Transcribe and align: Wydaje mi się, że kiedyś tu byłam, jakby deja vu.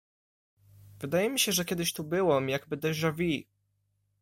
Wydaje 0.99 1.29
mi 1.29 1.39
się, 1.39 1.51
że 1.51 1.65
kiedyś 1.65 1.93
tu 1.93 2.03
byłam, 2.03 2.49
jakby 2.49 2.77
deja 2.77 3.11
vu. 3.11 3.45